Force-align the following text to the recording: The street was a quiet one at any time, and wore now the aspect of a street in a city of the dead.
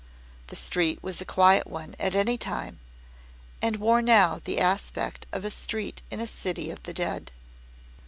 The 0.47 0.55
street 0.55 1.03
was 1.03 1.21
a 1.21 1.25
quiet 1.25 1.67
one 1.67 1.93
at 1.99 2.15
any 2.15 2.35
time, 2.35 2.79
and 3.61 3.75
wore 3.75 4.01
now 4.01 4.41
the 4.43 4.59
aspect 4.59 5.27
of 5.31 5.45
a 5.45 5.51
street 5.51 6.01
in 6.09 6.19
a 6.19 6.25
city 6.25 6.71
of 6.71 6.81
the 6.81 6.93
dead. 6.95 7.29